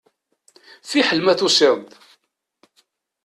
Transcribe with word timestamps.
Fiḥel 0.89 1.19
ma 1.21 1.33
tusiḍ-d. 1.39 1.91